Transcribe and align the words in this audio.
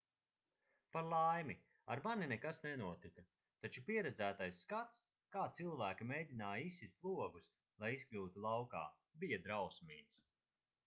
par 0.95 1.03
laimi 1.09 1.55
ar 1.95 1.99
mani 2.05 2.29
nekas 2.31 2.59
nenotika 2.61 3.25
taču 3.65 3.83
pieredzētais 3.89 4.57
skats 4.63 5.03
kā 5.35 5.43
cilvēki 5.59 6.07
mēģināja 6.13 6.63
izsist 6.69 7.05
logus 7.09 7.51
lai 7.83 7.91
izkļūtu 7.99 8.43
laukā 8.47 8.81
bija 9.25 9.41
drausmīgs 9.49 10.17